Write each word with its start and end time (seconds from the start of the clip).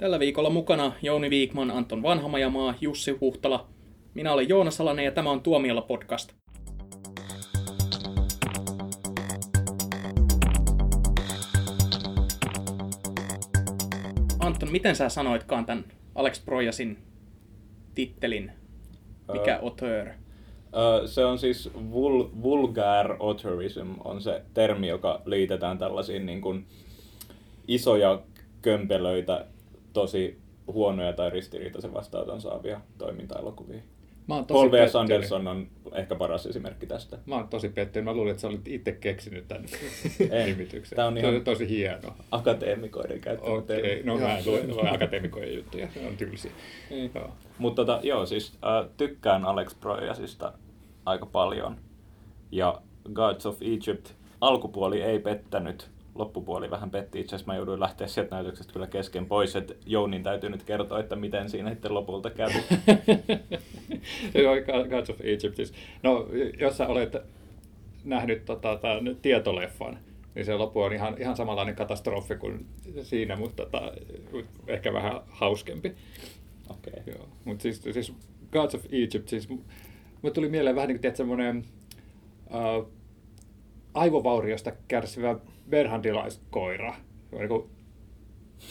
Tällä 0.00 0.18
viikolla 0.18 0.50
mukana 0.50 0.92
Jouni 1.02 1.30
Viikman, 1.30 1.70
Anton 1.70 2.02
Vanhamajamaa, 2.02 2.74
Jussi 2.80 3.10
Huhtala. 3.10 3.68
Minä 4.14 4.32
olen 4.32 4.48
Joona 4.48 4.70
Salanen 4.70 5.04
ja 5.04 5.10
tämä 5.10 5.30
on 5.30 5.42
Tuomiolla 5.42 5.82
podcast. 5.82 6.32
Anton, 14.38 14.72
miten 14.72 14.96
sä 14.96 15.08
sanoitkaan 15.08 15.66
tämän 15.66 15.84
Alex 16.14 16.44
Projasin 16.44 16.98
tittelin? 17.94 18.52
Mikä 19.32 19.58
uh, 19.58 19.64
auteur? 19.64 20.08
Uh, 20.08 21.08
se 21.08 21.24
on 21.24 21.38
siis 21.38 21.70
vul, 21.90 22.24
vulgar 22.42 23.16
auteurism 23.20 23.88
on 24.04 24.22
se 24.22 24.42
termi, 24.54 24.88
joka 24.88 25.22
liitetään 25.24 25.78
tällaisiin 25.78 26.26
niin 26.26 26.40
kuin, 26.40 26.66
isoja 27.68 28.20
kömpelöitä, 28.62 29.46
tosi 29.92 30.38
huonoja 30.66 31.12
tai 31.12 31.30
ristiriitaisen 31.30 31.94
vastaanoton 31.94 32.40
saavia 32.40 32.80
toiminta-elokuvia. 32.98 33.82
Paul 34.48 34.70
W. 34.70 34.74
Anderson 35.00 35.46
on 35.48 35.68
ehkä 35.92 36.14
paras 36.14 36.46
esimerkki 36.46 36.86
tästä. 36.86 37.18
Mä 37.26 37.34
oon 37.34 37.48
tosi 37.48 37.68
pettynyt. 37.68 38.04
Mä 38.04 38.12
luulin, 38.12 38.30
että 38.30 38.40
sä 38.40 38.48
olit 38.48 38.68
itse 38.68 38.92
keksinyt 38.92 39.48
tämän 39.48 39.64
nimityksen. 40.46 40.96
Tämä 40.96 41.08
on 41.08 41.18
ihan 41.18 41.34
on 41.34 41.44
tosi 41.44 41.68
hieno. 41.68 42.14
Akateemikoiden 42.30 43.20
käyttämä 43.20 43.54
Okei, 43.54 43.78
okay. 43.78 44.02
no 44.04 44.18
mä 44.18 44.38
en 44.38 44.44
lue, 44.46 44.90
akateemikoiden 44.90 45.54
juttuja. 45.56 45.88
Se 45.94 46.06
on 46.06 46.16
tylsiä. 46.16 46.52
Niin. 46.90 47.10
Mutta 47.58 47.84
tota, 47.84 48.00
joo, 48.02 48.26
siis 48.26 48.52
äh, 48.52 48.90
tykkään 48.96 49.44
Alex 49.44 49.80
Proyasista 49.80 50.52
aika 51.06 51.26
paljon. 51.26 51.76
Ja 52.52 52.82
Gods 53.12 53.46
of 53.46 53.62
Egypt 53.62 54.08
alkupuoli 54.40 55.02
ei 55.02 55.18
pettänyt 55.18 55.90
loppupuoli 56.20 56.70
vähän 56.70 56.90
petti. 56.90 57.20
Itse 57.20 57.36
asiassa 57.36 57.52
mä 57.52 57.56
jouduin 57.56 57.80
lähteä 57.80 58.06
sieltä 58.06 58.34
näytöksestä 58.34 58.72
kyllä 58.72 58.86
kesken 58.86 59.26
pois, 59.26 59.56
että 59.56 59.74
Jounin 59.86 60.22
täytyy 60.22 60.50
nyt 60.50 60.62
kertoa, 60.62 61.00
että 61.00 61.16
miten 61.16 61.50
siinä 61.50 61.70
sitten 61.70 61.94
lopulta 61.94 62.30
kävi. 62.30 62.54
Gods 64.90 65.10
of 65.10 65.16
Egypt. 65.20 65.56
Siis. 65.56 65.72
No, 66.02 66.28
jos 66.60 66.76
sä 66.76 66.86
olet 66.86 67.16
nähnyt 68.04 68.44
tota, 68.44 68.76
tämän 68.76 69.16
tietoleffan, 69.22 69.98
niin 70.34 70.44
se 70.44 70.54
loppu 70.54 70.80
on 70.80 70.92
ihan, 70.92 71.16
ihan 71.18 71.36
samanlainen 71.36 71.74
katastrofi 71.74 72.36
kuin 72.36 72.66
siinä, 73.02 73.36
mutta 73.36 73.62
tota, 73.62 73.92
ehkä 74.66 74.92
vähän 74.92 75.20
hauskempi. 75.28 75.94
Okei. 76.70 76.92
Okay. 77.00 77.14
Mutta 77.44 77.62
siis, 77.62 77.82
siis 77.82 78.12
Gods 78.52 78.74
of 78.74 78.84
Egypt, 78.92 79.28
siis 79.28 79.48
mulle 79.48 80.34
tuli 80.34 80.48
mieleen 80.48 80.76
vähän 80.76 80.88
niin 80.88 81.00
kuin 81.00 81.16
semmoinen 81.16 81.64
uh, 82.46 82.88
aivovauriosta 83.94 84.72
kärsivä 84.88 85.36
berhandilaiskoira. 85.70 86.94
Niin 87.32 87.48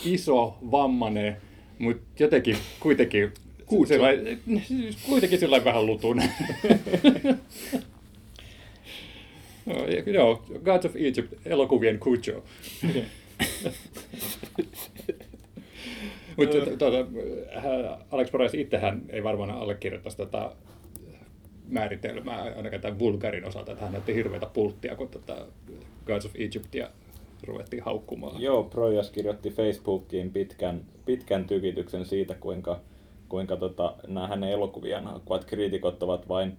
iso, 0.05 0.58
vammanen, 0.72 1.38
mutta 1.80 2.23
jotenkin 2.23 2.58
kuitenkin 2.80 3.33
sellainen, 3.88 4.39
kuitenkin 5.06 5.39
sellainen 5.39 5.66
vähän 5.66 5.86
lutun. 5.86 6.17
no, 9.66 9.75
joo, 10.06 10.44
Gods 10.64 10.86
of 10.86 10.95
Egypt, 10.95 11.33
elokuvien 11.45 12.00
Cujo. 12.00 12.44
Mutta 16.38 16.56
tuota, 16.78 16.97
Alex 18.11 18.31
Proyas 18.31 18.53
itsehän 18.53 19.02
ei 19.09 19.23
varmaan 19.23 19.52
allekirjoittaisi 19.52 20.17
tätä 20.17 20.52
määritelmää 21.70 22.42
ainakaan 22.42 22.81
tämän 22.81 23.00
vulgarin 23.00 23.45
osalta, 23.45 23.72
että 23.72 23.84
hän 23.84 23.92
näytti 23.92 24.16
hirveätä 24.16 24.45
pulttia, 24.53 24.95
kun 24.95 25.09
tätä 25.09 25.45
Gods 26.06 26.25
of 26.25 26.31
Egyptia 26.36 26.89
ruvettiin 27.44 27.84
haukkumaan. 27.84 28.42
Joo, 28.42 28.64
Projas 28.64 29.12
kirjoitti 29.12 29.50
Facebookiin 29.50 30.31
pitkän, 30.31 30.81
pitkän 31.06 31.45
tykityksen 31.45 32.06
siitä, 32.06 32.36
kuinka, 32.36 32.80
kuinka 33.30 33.56
tota, 33.56 33.95
nämä 34.08 34.28
hänen 34.28 34.50
elokuviaan 34.50 35.03
haukkuvat 35.03 35.45
kriitikot 35.45 36.03
ovat 36.03 36.30
vain 36.30 36.58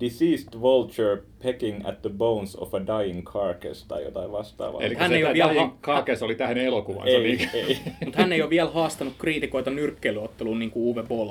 Deceased 0.00 0.60
vulture 0.60 1.22
pecking 1.42 1.88
at 1.88 2.02
the 2.02 2.10
bones 2.10 2.56
of 2.56 2.74
a 2.74 2.80
dying 2.80 3.24
carcass 3.24 3.84
tai 3.84 4.04
jotain 4.04 4.32
vastaavaa. 4.32 4.80
Eli 4.80 4.94
hän 4.94 5.12
ei 5.12 5.24
ole 5.24 5.34
vielä 5.34 5.54
ha- 5.54 5.76
carcass 5.82 6.22
oli 6.22 6.34
tähän 6.34 6.58
elokuvansa. 6.58 7.10
Ei, 7.10 7.22
niin... 7.22 7.50
ei. 7.54 7.78
Mutta 8.04 8.18
hän 8.18 8.32
ei 8.32 8.42
ole 8.42 8.50
vielä 8.50 8.70
haastanut 8.70 9.14
kriitikoita 9.18 9.70
nyrkkeilyotteluun 9.70 10.58
niin 10.58 10.70
kuin 10.70 10.84
Uwe 10.84 11.02
Boll. 11.02 11.30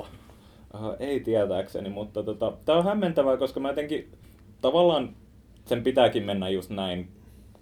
Uh, 0.74 0.96
ei 0.98 1.20
tietääkseni, 1.20 1.88
mutta 1.88 2.22
tota, 2.22 2.52
tämä 2.64 2.78
on 2.78 2.84
hämmentävää, 2.84 3.36
koska 3.36 3.60
mä 3.60 3.68
jotenkin 3.68 4.08
tavallaan 4.60 5.16
sen 5.64 5.82
pitääkin 5.82 6.24
mennä 6.24 6.48
just 6.48 6.70
näin, 6.70 7.08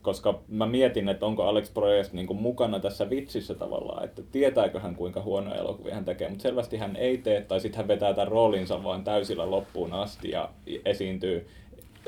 koska 0.02 0.40
mä 0.48 0.66
mietin, 0.66 1.08
että 1.08 1.26
onko 1.26 1.42
Alex 1.42 1.74
Proyas 1.74 2.12
niin 2.12 2.26
kuin 2.26 2.40
mukana 2.42 2.80
tässä 2.80 3.10
vitsissä 3.10 3.54
tavallaan, 3.54 4.04
että 4.04 4.22
tietääkö 4.32 4.80
hän 4.80 4.96
kuinka 4.96 5.22
huono 5.22 5.54
elokuvia 5.54 5.94
hän 5.94 6.04
tekee, 6.04 6.28
mutta 6.28 6.42
selvästi 6.42 6.76
hän 6.76 6.96
ei 6.96 7.18
tee, 7.18 7.40
tai 7.40 7.60
sitten 7.60 7.76
hän 7.76 7.88
vetää 7.88 8.14
tämän 8.14 8.28
roolinsa 8.28 8.84
vain 8.84 9.04
täysillä 9.04 9.50
loppuun 9.50 9.92
asti 9.92 10.30
ja 10.30 10.50
esiintyy 10.84 11.46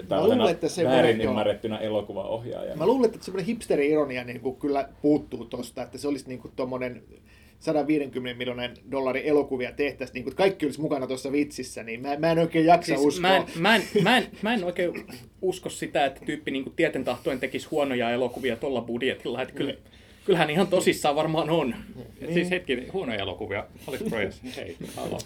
tällaisena 0.08 0.44
väärin 0.84 1.20
ymmärrettynä 1.20 1.78
elokuvaohjaajana. 1.78 2.76
Mä 2.76 2.86
luulen, 2.86 3.10
että 3.10 3.24
semmoinen 3.24 3.46
hipsteri-ironia 3.46 4.24
niin 4.24 4.40
kuin 4.40 4.56
kyllä 4.56 4.88
puuttuu 5.02 5.44
tuosta, 5.44 5.82
että 5.82 5.98
se 5.98 6.08
olisi 6.08 6.28
niin 6.28 6.40
kuin 6.40 6.52
tommonen 6.56 7.02
150 7.60 8.38
miljoonan 8.38 8.70
dollarin 8.90 9.24
elokuvia 9.24 9.72
tehtäisiin, 9.72 10.14
niin 10.14 10.24
kuin 10.24 10.36
kaikki 10.36 10.66
olisi 10.66 10.80
mukana 10.80 11.06
tuossa 11.06 11.32
vitsissä, 11.32 11.82
niin 11.82 12.00
mä, 12.00 12.16
mä 12.16 12.32
en 12.32 12.38
oikein 12.38 12.66
jaksa 12.66 12.86
siis 12.86 13.06
uskoa. 13.06 13.30
Mä 13.30 13.36
en, 13.36 13.44
mä, 13.58 13.76
en, 13.76 13.82
mä, 14.02 14.16
en, 14.18 14.26
mä 14.42 14.54
en 14.54 14.64
oikein 14.64 15.06
usko 15.42 15.68
sitä, 15.68 16.06
että 16.06 16.20
tyyppi 16.26 16.50
niin 16.50 16.72
tieten 16.76 17.04
tahtoen 17.04 17.40
tekisi 17.40 17.68
huonoja 17.70 18.10
elokuvia 18.10 18.56
tuolla 18.56 18.80
budjetilla. 18.80 19.42
Että 19.42 19.54
kyllä, 19.54 19.74
kyllähän 20.24 20.50
ihan 20.50 20.66
tosissaan 20.66 21.16
varmaan 21.16 21.50
on. 21.50 21.74
Niin. 22.20 22.34
Siis 22.34 22.50
hetki, 22.50 22.86
huonoja 22.92 23.18
elokuvia. 23.18 23.66
Alex 23.86 24.08
Proyas, 24.08 24.42
hei, 24.56 24.76
halo. 24.96 25.18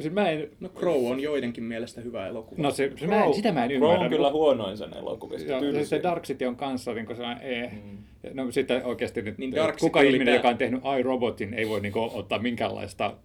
Siis 0.00 0.12
mä 0.12 0.30
en... 0.30 0.48
No 0.60 0.68
Crow 0.68 1.06
on 1.10 1.20
joidenkin 1.20 1.64
mielestä 1.64 2.00
hyvä 2.00 2.26
elokuva. 2.26 2.62
No 2.62 2.70
se, 2.70 2.92
se 2.96 3.06
mä 3.06 3.24
en, 3.24 3.34
sitä 3.34 3.52
mä 3.52 3.64
en 3.64 3.70
ymmärrä. 3.70 3.94
Crow 3.94 4.04
on 4.04 4.10
kyllä 4.10 4.30
huonoin 4.30 4.76
sen 4.76 4.94
elokuvista. 4.96 5.52
Ja, 5.52 5.86
se 5.86 6.02
Dark 6.02 6.24
City 6.24 6.44
on 6.44 6.56
kanssa 6.56 6.94
niin 6.94 7.06
sellainen, 7.16 7.46
ee. 7.46 7.70
Mm. 7.84 7.98
No 8.34 8.52
sitten 8.52 8.84
oikeasti 8.84 9.22
nyt, 9.22 9.38
niin 9.38 9.54
Dark 9.54 9.76
kuka 9.76 10.00
ihminen, 10.00 10.34
joka 10.34 10.48
on 10.48 10.58
tehnyt 10.58 10.80
iRobotin, 11.00 11.54
ei 11.54 11.68
voi 11.68 11.80
niin 11.80 11.92
kuin, 11.92 12.10
ottaa 12.14 12.38
minkäänlaista 12.38 13.16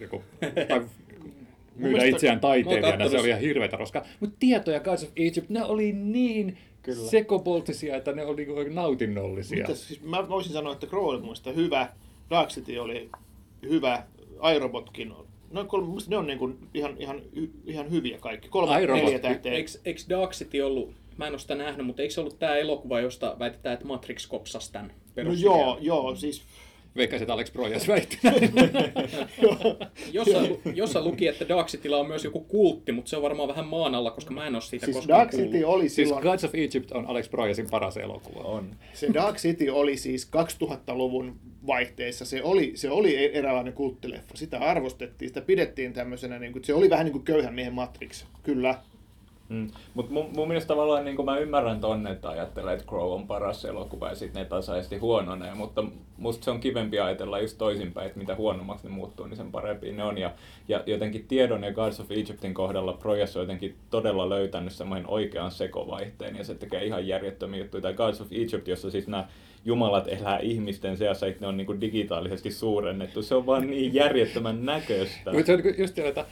joku, 0.00 0.22
tai 0.68 0.82
myydä 1.76 2.04
itseään 2.04 2.40
taiteilijana, 2.40 3.08
se 3.08 3.18
oli 3.18 3.28
ihan 3.28 3.40
hirveätä 3.40 3.76
roskaa. 3.76 4.04
Mutta 4.20 4.36
tietoja 4.38 4.80
Gods 4.80 5.04
of 5.04 5.10
Egypt, 5.16 5.48
ne 5.48 5.64
oli 5.64 5.92
niin 5.92 6.58
Kyllä. 6.82 7.10
sekoboltisia, 7.10 7.96
että 7.96 8.12
ne 8.12 8.24
oli 8.24 8.44
niin 8.46 8.74
nautinnollisia. 8.74 9.66
Mutta 9.66 9.74
siis 9.74 10.02
mä 10.02 10.28
voisin 10.28 10.52
sanoa, 10.52 10.72
että 10.72 10.86
Crow 10.86 11.04
oli 11.04 11.54
hyvä, 11.56 11.88
Dark 12.30 12.50
City 12.50 12.78
oli 12.78 13.10
hyvä, 13.62 14.02
iRobotkin 14.56 15.12
No 15.52 15.64
kolme, 15.64 16.00
ne 16.08 16.16
on 16.16 16.26
niin 16.26 16.38
kuin 16.38 16.58
ihan, 16.74 16.96
ihan, 16.98 17.22
ihan 17.66 17.90
hyviä 17.90 18.18
kaikki. 18.18 18.48
Kolme, 18.48 18.86
neljä 18.86 19.18
tähteä. 19.18 19.52
Eikö, 19.52 19.70
eikö 19.84 20.00
Dark 20.08 20.30
City 20.30 20.60
ollut, 20.60 20.94
mä 21.16 21.26
en 21.26 21.32
ole 21.32 21.38
sitä 21.38 21.54
nähnyt, 21.54 21.86
mutta 21.86 22.02
eikö 22.02 22.14
se 22.14 22.20
ollut 22.20 22.38
tämä 22.38 22.56
elokuva, 22.56 23.00
josta 23.00 23.36
väitetään, 23.38 23.74
että 23.74 23.86
Matrix 23.86 24.26
kopsasi 24.28 24.72
tämän 24.72 24.92
No 25.16 25.32
joo, 25.32 25.78
joo, 25.80 26.16
siis 26.16 26.42
Veikkasin, 26.96 27.22
että 27.22 27.32
Alex 27.32 27.52
Projas 27.52 27.88
väitti 27.88 28.18
jossa, 30.74 31.04
luki, 31.04 31.26
että 31.26 31.48
Dark 31.48 31.68
Cityllä 31.68 31.96
on 31.96 32.08
myös 32.08 32.24
joku 32.24 32.40
kultti, 32.40 32.92
mutta 32.92 33.08
se 33.08 33.16
on 33.16 33.22
varmaan 33.22 33.48
vähän 33.48 33.66
maan 33.66 33.94
alla, 33.94 34.10
koska 34.10 34.34
mä 34.34 34.46
en 34.46 34.54
ole 34.54 34.62
siitä 34.62 34.86
siis 34.86 34.96
koskaan 34.96 35.18
Dark 35.18 35.30
City 35.30 35.44
kuullut. 35.44 35.74
oli 35.74 35.82
siis 35.82 35.94
silloin... 35.94 36.22
Siis 36.22 36.32
Gods 36.32 36.44
of 36.44 36.54
Egypt 36.54 36.92
on 36.92 37.06
Alex 37.06 37.30
Projasin 37.30 37.70
paras 37.70 37.96
elokuva. 37.96 38.40
On. 38.40 38.76
Se 38.92 39.08
Dark 39.14 39.36
City 39.36 39.68
oli 39.68 39.96
siis 39.96 40.30
2000-luvun 40.62 41.36
vaihteessa. 41.66 42.24
Se 42.24 42.42
oli, 42.42 42.72
se 42.74 42.90
oli 42.90 43.16
e- 43.16 43.38
eräänlainen 43.38 43.72
kulttileffa. 43.72 44.36
Sitä 44.36 44.58
arvostettiin, 44.58 45.28
sitä 45.28 45.40
pidettiin 45.40 45.92
tämmöisenä, 45.92 46.38
niin 46.38 46.52
kuin, 46.52 46.64
se 46.64 46.74
oli 46.74 46.90
vähän 46.90 47.04
niin 47.04 47.12
kuin 47.12 47.24
köyhän 47.24 47.54
miehen 47.54 47.74
Matrix. 47.74 48.24
Kyllä, 48.42 48.74
Mm. 49.48 49.70
Mutta 49.94 50.12
mun, 50.12 50.30
mun 50.36 50.48
mielestä 50.48 50.68
tavallaan 50.68 51.04
niin 51.04 51.24
mä 51.24 51.38
ymmärrän 51.38 51.80
tonne, 51.80 52.10
että 52.10 52.28
ajattelee, 52.28 52.74
että 52.74 52.86
Crow 52.86 53.12
on 53.12 53.26
paras 53.26 53.64
elokuva 53.64 54.08
ja 54.08 54.14
sitten 54.14 54.42
ne 54.42 54.48
tasaisesti 54.48 54.98
huononee, 54.98 55.54
mutta 55.54 55.84
musta 56.16 56.44
se 56.44 56.50
on 56.50 56.60
kivempi 56.60 57.00
ajatella 57.00 57.40
just 57.40 57.58
toisinpäin, 57.58 58.06
että 58.06 58.18
mitä 58.18 58.34
huonommaksi 58.34 58.86
ne 58.86 58.94
muuttuu, 58.94 59.26
niin 59.26 59.36
sen 59.36 59.52
parempi 59.52 59.92
ne 59.92 60.04
on. 60.04 60.18
Ja, 60.18 60.30
ja 60.68 60.82
jotenkin 60.86 61.24
tiedon 61.28 61.64
ja 61.64 61.72
Gods 61.72 62.00
of 62.00 62.10
Egyptin 62.10 62.54
kohdalla 62.54 62.92
Projas 62.92 63.36
on 63.36 63.42
jotenkin 63.42 63.76
todella 63.90 64.28
löytänyt 64.28 64.72
semmoinen 64.72 65.08
oikean 65.08 65.50
sekovaihteen 65.50 66.36
ja 66.36 66.44
se 66.44 66.54
tekee 66.54 66.84
ihan 66.84 67.06
järjettömiä 67.06 67.60
juttuja. 67.60 67.80
Tai 67.80 67.94
Gods 67.94 68.20
of 68.20 68.32
Egypt, 68.32 68.68
jossa 68.68 68.90
siis 68.90 69.08
nämä 69.08 69.28
jumalat 69.64 70.08
elää 70.08 70.38
ihmisten 70.38 70.96
seassa, 70.96 71.26
että 71.26 71.40
ne 71.40 71.46
on 71.46 71.56
niin 71.56 71.80
digitaalisesti 71.80 72.50
suurennettu. 72.50 73.22
Se 73.22 73.34
on 73.34 73.46
vaan 73.46 73.70
niin 73.70 73.94
järjettömän 73.94 74.64
näköistä. 74.64 75.32
Mutta 75.32 75.46
se 75.46 75.52
on 75.52 75.62
just 75.78 75.98
että 75.98 76.24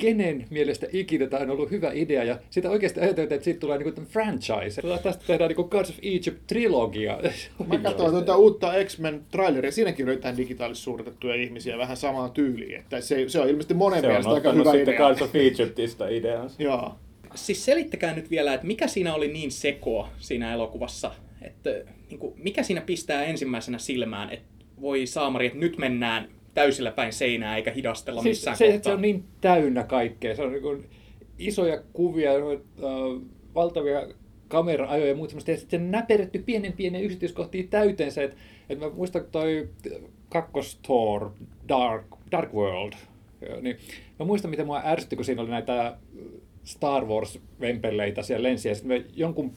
kenen 0.00 0.46
mielestä 0.50 0.86
ikinä 0.92 1.26
tämä 1.26 1.42
on 1.42 1.50
ollut 1.50 1.70
hyvä 1.70 1.90
idea, 1.94 2.24
ja 2.24 2.38
sitä 2.50 2.70
oikeasti 2.70 3.00
ajateltiin, 3.00 3.34
että 3.34 3.44
siitä 3.44 3.60
tulee 3.60 3.78
niin 3.78 4.06
franchise. 4.06 4.82
Tästä 5.02 5.24
tehdään 5.26 5.50
niin 5.50 5.68
Gods 5.70 5.90
of 5.90 5.96
Egypt-trilogia. 6.02 7.18
Mä 7.68 7.78
katsoin 7.78 8.10
tuota 8.10 8.36
uutta 8.36 8.72
X-Men 8.84 9.22
traileria, 9.30 9.72
siinäkin 9.72 10.06
löytää 10.06 10.36
digitaalisesti 10.36 10.84
suoritettuja 10.84 11.34
ihmisiä 11.34 11.78
vähän 11.78 11.96
samaan 11.96 12.30
tyyliin, 12.30 12.80
että 12.80 13.00
se, 13.00 13.28
se 13.28 13.40
on 13.40 13.48
ilmeisesti 13.48 13.74
monen 13.74 14.00
se 14.00 14.06
mielestä 14.06 14.30
aika 14.30 14.52
hyvä 14.52 14.74
idea. 14.74 14.98
Gods 14.98 15.22
of 15.22 15.36
Egyptistä 15.36 16.08
ideansa. 16.08 16.62
Joo. 16.62 16.94
Siis 17.34 17.64
selittäkää 17.64 18.14
nyt 18.14 18.30
vielä, 18.30 18.54
että 18.54 18.66
mikä 18.66 18.86
siinä 18.86 19.14
oli 19.14 19.28
niin 19.28 19.50
sekoa 19.50 20.08
siinä 20.18 20.52
elokuvassa, 20.54 21.10
että 21.42 21.70
niin 22.10 22.18
kuin, 22.18 22.34
mikä 22.36 22.62
siinä 22.62 22.80
pistää 22.80 23.24
ensimmäisenä 23.24 23.78
silmään, 23.78 24.30
että 24.30 24.46
voi 24.80 25.06
saamari, 25.06 25.46
että 25.46 25.58
nyt 25.58 25.78
mennään 25.78 26.28
täysillä 26.54 26.90
päin 26.90 27.12
seinää 27.12 27.56
eikä 27.56 27.70
hidastella 27.70 28.22
siis 28.22 28.38
missään 28.38 28.56
se, 28.56 28.66
kohtaa. 28.66 28.82
se 28.82 28.94
on 28.94 29.02
niin 29.02 29.24
täynnä 29.40 29.84
kaikkea. 29.84 30.36
Se 30.36 30.42
on 30.42 30.52
niin 30.52 30.88
isoja 31.38 31.82
kuvia, 31.92 32.30
äh, 32.32 33.22
valtavia 33.54 34.06
kamera-ajoja 34.48 35.08
ja 35.08 35.14
muuta 35.14 35.30
semmoista, 35.30 35.50
ja 35.50 35.56
sitten 35.56 35.80
se 35.80 35.86
näperretty 35.86 36.38
pienen 36.38 36.72
pienen 36.72 37.02
yksityiskohtiin 37.02 37.68
täyteensä. 37.68 38.22
Että 38.22 38.36
et 38.68 38.80
mä 38.80 38.90
muistan 38.90 39.24
toi 39.32 39.68
kakkostor 40.28 41.30
Dark, 41.68 42.06
Dark 42.30 42.54
World, 42.54 42.92
niin 43.60 43.76
mä 44.18 44.26
muistan, 44.26 44.50
miten 44.50 44.66
mua 44.66 44.82
ärsytti, 44.84 45.16
kun 45.16 45.24
siinä 45.24 45.42
oli 45.42 45.50
näitä 45.50 45.96
Star 46.64 47.04
Wars-vempeleitä 47.04 48.22
siellä 48.22 48.42
lensi, 48.42 48.68
ja 48.68 48.74
sitten 48.74 49.04
jonkun 49.14 49.52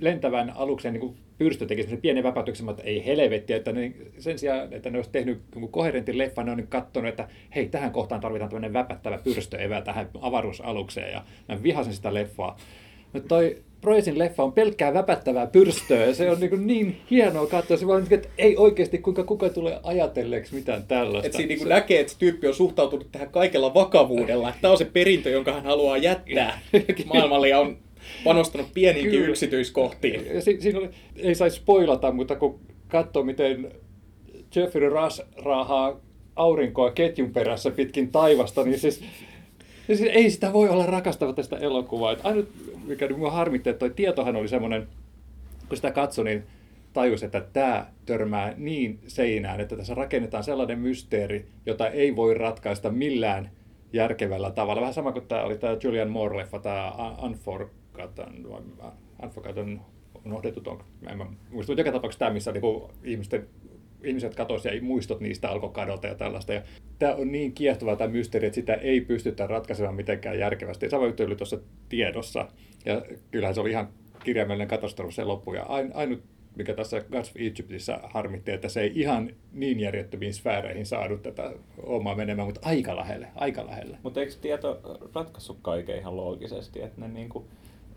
lentävän 0.00 0.50
aluksen 0.50 0.92
niin 0.92 1.16
pyrstö 1.38 1.66
teki 1.66 1.82
semmoisen 1.82 2.02
pienen 2.02 2.24
väpätyksen, 2.24 2.68
että 2.68 2.82
ei 2.82 3.06
helvetti, 3.06 3.52
että 3.52 3.72
ne, 3.72 3.92
sen 4.18 4.38
sijaan, 4.38 4.72
että 4.72 4.90
ne 4.90 4.98
olisi 4.98 5.10
tehnyt 5.10 5.40
koherentin 5.70 6.18
leffan, 6.18 6.46
ne 6.46 6.52
on 6.52 6.58
nyt 6.58 6.68
katsonut, 6.68 7.08
että 7.08 7.28
hei, 7.54 7.68
tähän 7.68 7.92
kohtaan 7.92 8.20
tarvitaan 8.20 8.50
tämmöinen 8.50 8.72
väpättävä 8.72 9.18
pyrstö 9.18 9.58
tähän 9.84 10.08
avaruusalukseen, 10.20 11.12
ja 11.12 11.24
mä 11.48 11.62
vihasin 11.62 11.94
sitä 11.94 12.14
leffaa. 12.14 12.56
Mutta 13.12 13.28
toi 13.28 13.62
Proesin 13.84 14.18
leffa 14.18 14.42
on 14.42 14.52
pelkkää 14.52 14.94
väpättävää 14.94 15.46
pyrstöä 15.46 16.04
ja 16.04 16.14
se 16.14 16.30
on 16.30 16.40
niin, 16.40 16.66
niin 16.66 16.96
hienoa 17.10 17.46
katsoa. 17.46 17.76
Se 17.76 17.86
vaan, 17.86 18.00
niinku, 18.00 18.14
että 18.14 18.28
ei 18.38 18.56
oikeasti 18.56 18.98
kuinka 18.98 19.24
kuka 19.24 19.48
tulee 19.48 19.80
ajatelleeksi 19.82 20.54
mitään 20.54 20.84
tällaista. 20.88 21.26
Että 21.26 21.36
siinä 21.36 21.54
niin 21.54 21.68
näkee, 21.68 22.00
että 22.00 22.12
se 22.12 22.18
tyyppi 22.18 22.48
on 22.48 22.54
suhtautunut 22.54 23.12
tähän 23.12 23.30
kaikella 23.30 23.74
vakavuudella. 23.74 24.48
Että 24.48 24.60
tämä 24.60 24.72
on 24.72 24.78
se 24.78 24.84
perintö, 24.84 25.30
jonka 25.30 25.52
hän 25.52 25.64
haluaa 25.64 25.96
jättää 25.96 26.60
maailmalle 27.14 27.48
ja 27.48 27.60
on 27.60 27.76
panostanut 28.24 28.68
pieniinkin 28.74 29.12
Kyllä. 29.12 29.28
yksityiskohtiin. 29.28 30.26
Ja 30.34 30.40
si- 30.40 30.60
siinä 30.60 30.78
oli, 30.78 30.90
ei 31.16 31.34
saisi 31.34 31.56
spoilata, 31.56 32.12
mutta 32.12 32.36
kun 32.36 32.60
katsoo, 32.88 33.22
miten 33.22 33.72
Jeffrey 34.56 34.88
Rush 34.88 35.22
raahaa 35.36 36.00
aurinkoa 36.36 36.90
ketjun 36.90 37.32
perässä 37.32 37.70
pitkin 37.70 38.12
taivasta, 38.12 38.64
niin 38.64 38.78
siis 38.78 39.04
siis 39.86 40.00
ei 40.00 40.30
sitä 40.30 40.52
voi 40.52 40.68
olla 40.68 40.86
rakastava 40.86 41.32
tästä 41.32 41.56
elokuvaa. 41.56 42.12
Et 42.12 42.20
ainut, 42.22 42.48
mikä 42.86 43.08
minua 43.08 43.30
harmitti, 43.30 43.70
että 43.70 43.78
toi 43.78 43.90
tietohan 43.90 44.36
oli 44.36 44.48
semmoinen, 44.48 44.88
kun 45.68 45.76
sitä 45.76 45.90
katsoi, 45.90 46.24
niin 46.24 46.42
tajus, 46.92 47.22
että 47.22 47.40
tämä 47.52 47.86
törmää 48.06 48.54
niin 48.56 48.98
seinään, 49.06 49.60
että 49.60 49.76
tässä 49.76 49.94
rakennetaan 49.94 50.44
sellainen 50.44 50.78
mysteeri, 50.78 51.46
jota 51.66 51.88
ei 51.88 52.16
voi 52.16 52.34
ratkaista 52.34 52.90
millään 52.90 53.50
järkevällä 53.92 54.50
tavalla. 54.50 54.80
Vähän 54.80 54.94
sama 54.94 55.12
kuin 55.12 55.26
tämä 55.26 55.42
oli 55.42 55.58
tämä 55.58 55.76
Julian 55.82 56.10
Moore-leffa, 56.10 56.60
tämä 56.62 56.92
Unforgotten, 57.94 58.46
Unforgotten 59.22 59.80
unohdetut 60.24 60.68
on, 60.68 60.84
en 61.10 61.18
mä 61.18 61.26
muista, 61.50 61.72
joka 61.72 61.92
tapauksessa 61.92 62.18
tämä, 62.18 62.30
missä 62.30 62.52
niinku 62.52 62.90
ihmisten 63.02 63.48
ihmiset 64.04 64.34
katosi 64.34 64.68
ja 64.68 64.82
muistot 64.82 65.20
niistä 65.20 65.48
alkoi 65.48 65.70
kadota 65.70 66.06
ja 66.06 66.14
tällaista. 66.14 66.52
Ja 66.52 66.62
tämä 66.98 67.14
on 67.14 67.32
niin 67.32 67.52
kiehtova 67.52 67.96
tämä 67.96 68.10
mysteeri, 68.10 68.46
että 68.46 68.54
sitä 68.54 68.74
ei 68.74 69.00
pystytä 69.00 69.46
ratkaisemaan 69.46 69.94
mitenkään 69.94 70.38
järkevästi. 70.38 70.90
Sama 70.90 71.06
juttu 71.06 71.22
oli 71.22 71.36
tuossa 71.36 71.58
tiedossa. 71.88 72.48
Ja 72.84 73.02
kyllähän 73.30 73.54
se 73.54 73.60
oli 73.60 73.70
ihan 73.70 73.88
kirjaimellinen 74.24 74.68
katastrofi 74.68 75.12
se 75.12 75.24
loppu. 75.24 75.54
Ja 75.54 75.66
ainut, 75.94 76.22
mikä 76.56 76.74
tässä 76.74 77.00
Gods 77.00 77.30
of 77.30 77.36
Egyptissä 77.36 78.00
harmitti, 78.02 78.52
että 78.52 78.68
se 78.68 78.80
ei 78.80 78.92
ihan 78.94 79.30
niin 79.52 79.80
järjettömiin 79.80 80.34
sfääreihin 80.34 80.86
saanut 80.86 81.22
tätä 81.22 81.52
omaa 81.82 82.14
menemään, 82.14 82.48
mutta 82.48 82.68
aika 82.68 82.96
lähelle, 82.96 83.28
aika 83.34 83.66
lähelle. 83.66 83.98
Mutta 84.02 84.20
eikö 84.20 84.32
tieto 84.40 84.80
ratkaissut 85.14 85.58
kaiken 85.62 85.98
ihan 85.98 86.16
loogisesti, 86.16 86.82
että 86.82 87.00
ne 87.00 87.08
niinku 87.08 87.46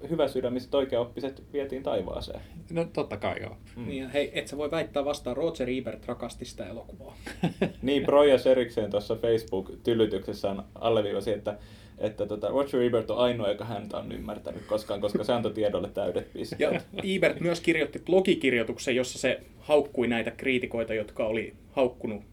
hyvä 0.09 0.27
sydämiset 0.27 0.75
oikeaoppiset 0.75 1.43
vietiin 1.53 1.83
taivaaseen. 1.83 2.41
No 2.71 2.85
totta 2.93 3.17
kai 3.17 3.41
joo. 3.41 3.57
Mm. 3.75 3.87
Niin, 3.87 4.09
hei, 4.09 4.31
et 4.33 4.47
sä 4.47 4.57
voi 4.57 4.71
väittää 4.71 5.05
vastaan, 5.05 5.37
Roger 5.37 5.69
Ebert 5.69 6.05
rakasti 6.05 6.45
sitä 6.45 6.67
elokuvaa. 6.67 7.17
niin, 7.81 8.03
Projas 8.03 8.47
erikseen 8.47 8.91
tuossa 8.91 9.15
Facebook-tylytyksessään 9.15 10.63
alleviivasi, 10.75 11.33
että 11.33 11.57
että 11.97 12.25
tota, 12.25 12.49
Roger 12.49 12.81
Ebert 12.81 13.11
on 13.11 13.17
ainoa, 13.17 13.49
joka 13.49 13.65
häntä 13.65 13.97
on 13.97 14.11
ymmärtänyt 14.11 14.65
koskaan, 14.65 15.01
koska 15.01 15.23
se 15.23 15.33
antoi 15.33 15.53
tiedolle 15.53 15.89
täydet 15.89 16.33
pisteet. 16.33 16.73
Ja 16.73 16.81
Ebert 17.15 17.39
myös 17.39 17.61
kirjoitti 17.61 17.99
blogikirjoituksen, 17.99 18.95
jossa 18.95 19.19
se 19.19 19.41
haukkui 19.59 20.07
näitä 20.07 20.31
kriitikoita, 20.31 20.93
jotka 20.93 21.25
oli 21.27 21.53
haukkunut 21.71 22.23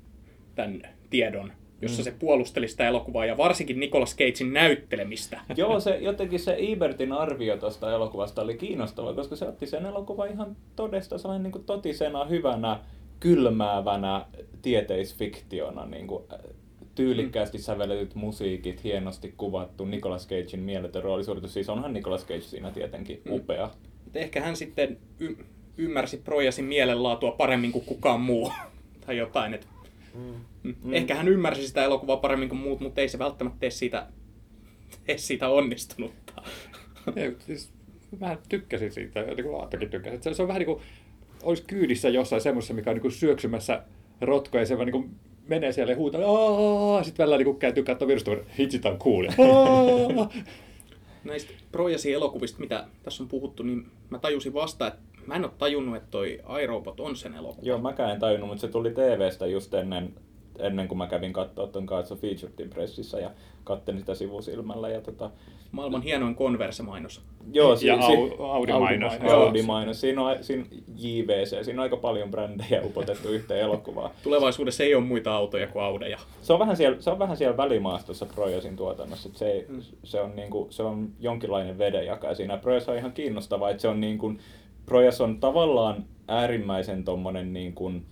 tämän 0.55 0.83
tiedon 1.11 1.53
jossa 1.85 2.03
mm. 2.03 2.05
se 2.05 2.15
puolusteli 2.19 2.69
sitä 2.69 2.89
elokuvaa 2.89 3.27
ja 3.27 3.37
varsinkin 3.37 3.81
Nicolas 3.81 4.17
Cagein 4.17 4.53
näyttelemistä. 4.53 5.41
Joo, 5.57 5.81
se, 5.81 5.97
jotenkin 5.97 6.41
se 6.41 6.57
Ibertin 6.59 7.13
arvio 7.13 7.57
tuosta 7.57 7.93
elokuvasta 7.93 8.43
oli 8.43 8.57
kiinnostava, 8.57 9.15
koska 9.15 9.37
se 9.37 9.45
otti 9.45 9.67
sen 9.67 9.87
elokuvan 9.87 10.31
ihan 10.31 10.57
todesta 10.77 11.19
sellainen 11.19 11.43
niin 11.43 11.53
kuin 11.53 11.65
totisena, 11.65 12.25
hyvänä, 12.25 12.81
kylmäävänä 13.21 14.27
tieteisfiktiona. 14.63 15.87
Niin 15.87 16.07
kuin, 16.07 16.25
äh, 16.33 16.39
tyylikkäästi 16.95 17.59
sävelletyt 17.59 18.15
musiikit, 18.15 18.85
hienosti 18.85 19.35
kuvattu, 19.37 19.85
Nicolas 19.85 20.29
Cagein 20.29 20.63
mieletön 20.63 21.03
roolisuoritus. 21.03 21.55
Siis 21.55 21.69
onhan 21.69 21.93
Nicolas 21.93 22.27
Cage 22.27 22.41
siinä 22.41 22.71
tietenkin 22.71 23.23
mm. 23.25 23.33
upea. 23.33 23.67
Mm. 23.67 24.11
Ehkä 24.15 24.41
hän 24.41 24.57
sitten 24.57 24.99
y- 25.21 25.45
ymmärsi 25.77 26.17
Projasin 26.17 26.65
mielenlaatua 26.65 27.31
paremmin 27.31 27.73
kuin 27.73 27.85
kukaan 27.85 28.21
muu. 28.21 28.53
tai 29.07 29.17
jotain, 29.17 29.55
että 29.55 29.67
Mm. 30.15 30.75
mm. 30.83 30.95
Ehkä 30.95 31.15
hän 31.15 31.29
ymmärsi 31.29 31.67
sitä 31.67 31.85
elokuvaa 31.85 32.17
paremmin 32.17 32.49
kuin 32.49 32.59
muut, 32.59 32.81
mutta 32.81 33.01
ei 33.01 33.09
se 33.09 33.19
välttämättä 33.19 33.59
tee 33.61 33.71
siitä, 33.71 34.07
tee 35.05 35.19
siitä 35.19 35.49
onnistunutta. 35.49 36.43
ei, 37.17 37.37
siis, 37.39 37.73
mä 38.21 38.37
tykkäsin 38.49 38.93
siitä, 38.93 39.23
niin 39.23 39.45
kuin 39.45 39.61
Aattokin 39.61 39.91
tykkäsi. 39.91 40.19
Se, 40.21 40.35
se 40.35 40.43
on 40.43 40.49
vähän 40.49 40.61
niin 40.61 40.67
kuin 40.67 40.81
olisi 41.43 41.63
kyydissä 41.67 42.09
jossain 42.09 42.43
semmoisessa, 42.43 42.75
mikä 42.75 42.91
on 42.91 42.95
niin 42.95 43.03
kuin 43.03 43.13
syöksymässä 43.13 43.83
rotkoja 44.21 44.63
ja 44.63 44.67
se 44.67 44.77
vaan 44.77 44.87
niin 44.87 44.93
kuin 44.93 45.11
menee 45.49 45.73
siellä 45.73 45.93
ja 45.93 45.97
huutaa, 45.97 47.03
sitten 47.03 47.27
välillä 47.27 47.45
niin 47.45 47.57
kääntyy 47.57 47.85
katsoa 47.85 48.09
virusta, 48.09 48.31
hitsit 48.59 48.87
on 48.87 48.99
cool. 48.99 49.27
Näistä 51.25 51.53
Projasi 51.73 52.13
elokuvista, 52.13 52.61
mitä 52.61 52.87
tässä 53.03 53.23
on 53.23 53.29
puhuttu, 53.29 53.63
niin 53.63 53.87
mä 54.11 54.19
tajusin 54.19 54.55
vasta, 54.55 54.87
että 54.87 55.01
Mä 55.27 55.35
en 55.35 55.45
ole 55.45 55.53
tajunnut, 55.59 55.97
että 55.97 56.09
toi 56.11 56.41
iRobot 56.63 57.01
on 57.01 57.17
sen 57.17 57.35
elokuva. 57.35 57.67
Joo, 57.67 57.79
mäkään 57.79 58.11
en 58.11 58.21
tajunnut, 58.21 58.49
mutta 58.49 58.61
se 58.61 58.69
tuli 58.69 58.91
TVstä 58.91 59.47
just 59.47 59.75
ennen, 59.75 60.15
ennen 60.59 60.89
kuin 60.89 60.99
mä 60.99 61.07
kävin 61.07 61.33
katsoa 61.33 61.67
ton 61.67 61.87
Cards 61.87 62.15
Featured 62.21 62.69
pressissä 62.69 63.19
ja 63.21 63.31
kattelin 63.65 64.01
sitä 64.01 64.15
sivusilmällä. 64.15 64.89
Ja 64.89 65.01
tota... 65.01 65.31
Maailman 65.73 66.03
hienoin 66.03 66.37
Converse-mainos. 66.37 67.23
Joo, 67.53 67.77
si- 67.77 67.87
ja 67.87 68.03
si- 68.03 68.37
Audi-mainos. 68.39 69.13
Audi-mainos. 69.33 70.01
Siinä 70.01 70.23
on, 70.23 70.37
siinä 70.41 70.65
JVC, 70.97 71.65
siinä 71.65 71.81
on 71.81 71.83
aika 71.83 71.97
paljon 71.97 72.31
brändejä 72.31 72.83
upotettu 72.83 73.29
yhteen 73.29 73.61
elokuvaan. 73.61 74.11
Tulevaisuudessa 74.23 74.83
ei 74.83 74.95
ole 74.95 75.05
muita 75.05 75.35
autoja 75.35 75.67
kuin 75.67 75.83
Audeja. 75.85 76.19
Se 76.43 76.53
on 76.53 76.59
vähän 76.59 76.77
siellä, 76.77 77.01
se 77.01 77.11
on 77.11 77.19
vähän 77.19 77.37
siellä 77.37 77.57
välimaastossa 77.57 78.27
Projasin 78.27 78.77
tuotannossa. 78.77 79.29
Että 79.29 79.39
se, 79.39 79.51
ei, 79.51 79.67
hmm. 79.69 79.83
se, 80.05 80.21
on 80.21 80.37
niinku, 80.37 80.67
se 80.71 80.83
on 80.83 81.09
jonkinlainen 81.21 81.79
vedenjakaja 81.79 82.35
siinä. 82.35 82.57
Projas 82.57 82.89
on 82.89 82.97
ihan 82.97 83.13
kiinnostava, 83.13 83.71
että 83.71 83.81
se 83.81 83.89
on 83.89 84.01
niin 84.01 84.19
kuin, 84.19 84.39
Projas 84.87 85.21
on 85.21 85.41
tavallaan 85.41 86.05
äärimmäisen 86.29 87.05
tommonen 87.05 87.53
niin 87.53 87.73
kuin 87.73 88.07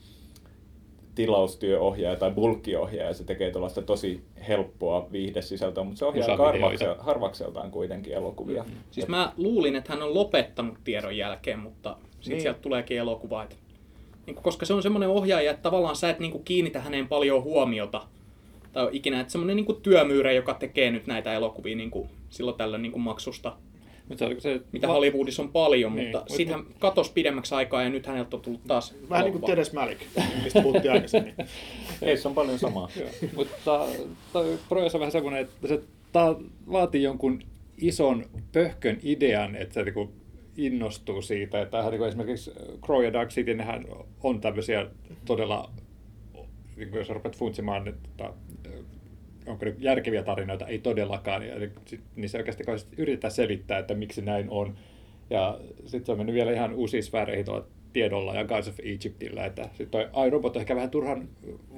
tilaustyöohjaaja 1.15 2.17
tai 2.19 2.31
bulkkiohjaaja. 2.31 3.15
Se 3.15 3.25
tekee 3.25 3.51
tuollaista 3.51 3.83
tosi 3.83 4.23
helppoa 4.49 5.09
viihdesisältöä, 5.13 5.85
mutta 5.85 5.99
se 5.99 6.05
ohjaa 6.05 6.37
harvaksel, 6.37 6.95
harvakseltaan 6.99 7.71
kuitenkin 7.71 8.13
elokuvia. 8.13 8.63
Mm-hmm. 8.63 8.79
Siis 8.91 9.09
mä 9.09 9.33
luulin, 9.37 9.77
että 9.77 9.93
hän 9.93 10.03
on 10.03 10.15
lopettanut 10.15 10.79
tiedon 10.85 11.17
jälkeen, 11.17 11.59
mutta 11.59 11.97
sitten 12.11 12.33
niin. 12.33 12.43
sieltä 12.43 12.61
tuleekin 12.61 12.99
elokuva. 12.99 13.43
Että, 13.43 13.57
niin 14.27 14.35
kuin, 14.35 14.45
koska 14.45 14.67
se 14.67 14.75
on 14.75 14.83
semmoinen 14.83 15.09
ohjaaja, 15.09 15.51
että 15.51 15.63
tavallaan 15.63 15.97
sä 15.97 16.11
et 16.11 16.19
niin 16.19 16.33
kuin, 16.33 16.45
kiinnitä 16.45 16.81
häneen 16.81 17.09
paljon 17.09 17.43
huomiota. 17.43 18.03
Tai 18.73 18.89
ikinä, 18.93 19.21
että 19.21 19.33
semmoinen 19.33 19.57
niin 19.57 19.83
työmyyrä, 19.83 20.33
joka 20.33 20.55
tekee 20.55 20.91
nyt 20.91 21.07
näitä 21.07 21.33
elokuvia 21.33 21.77
niin 21.77 21.91
kuin, 21.91 22.09
silloin 22.31 22.57
tällöin 22.57 22.83
niin 22.83 22.93
kuin 22.93 23.03
maksusta 23.03 23.57
mutta 24.13 24.29
se, 24.29 24.41
se, 24.41 24.61
mitä 24.73 24.89
va- 24.89 24.93
Hollywoodissa 24.93 25.43
on 25.43 25.49
paljon, 25.49 25.97
niin, 25.97 26.11
mutta 26.11 26.35
sitten 26.35 26.57
hän 26.57 26.67
katosi 26.79 27.13
pidemmäksi 27.13 27.55
aikaa 27.55 27.83
ja 27.83 27.91
nyt 27.91 28.07
häneltä 28.07 28.37
on 28.37 28.43
tullut 28.43 28.65
taas 28.67 28.95
Vähän 29.11 29.25
niin 29.25 29.33
kuin 29.33 29.45
Teres 29.45 29.73
Malik, 29.73 29.99
mistä 30.45 30.63
puhuttiin 30.63 30.93
aikaisemmin. 30.93 31.35
Ei, 32.03 32.17
se 32.17 32.29
on 32.29 32.35
paljon 32.35 32.59
samaa. 32.59 32.89
mutta 33.37 33.87
toi 34.33 34.59
Projas 34.69 34.95
on 34.95 35.01
vähän 35.01 35.13
semmoinen, 35.13 35.41
että 35.43 35.69
se 35.69 35.81
ta, 36.13 36.37
vaatii 36.73 37.03
jonkun 37.03 37.43
ison 37.79 38.25
pöhkön 38.53 38.99
idean, 39.03 39.57
että 39.57 39.75
se 39.75 39.83
niin 39.83 40.11
innostuu 40.57 41.23
siitä. 41.23 41.63
Että 41.63 41.91
niin 41.91 42.03
esimerkiksi 42.03 42.51
Crow 42.85 43.05
ja 43.05 43.13
Dark 43.13 43.31
City, 43.31 43.55
nehän 43.55 43.85
on 44.23 44.41
tämmöisiä 44.41 44.87
todella, 45.25 45.71
niin 46.77 46.95
jos 46.95 47.09
rupeat 47.09 47.37
funtsimaan, 47.37 47.89
että 47.89 48.33
onko 49.47 49.65
ne 49.65 49.75
järkeviä 49.79 50.23
tarinoita, 50.23 50.67
ei 50.67 50.79
todellakaan. 50.79 51.47
Ja 51.47 51.55
niin 52.17 52.29
se 52.29 52.39
oikeasti 52.39 52.65
yritetään 52.97 53.33
selittää, 53.33 53.79
että 53.79 53.95
miksi 53.95 54.23
näin 54.23 54.51
on. 54.51 54.75
Ja 55.31 55.59
sitten 55.85 56.07
se 56.07 56.13
on 56.13 56.19
mennyt 56.19 56.35
vielä 56.35 56.53
ihan 56.53 56.75
uusiin 56.75 57.03
sfääreihin 57.03 57.45
tuolla 57.45 57.67
tiedolla 57.93 58.35
ja 58.35 58.45
Gods 58.45 58.69
of 58.69 58.75
Egyptillä, 58.83 59.47
että 59.47 59.63
sitten 59.63 59.89
toi 59.89 60.27
iRobot 60.27 60.57
on 60.57 60.61
ehkä 60.61 60.77
vähän 60.77 60.91
turhan 60.91 61.29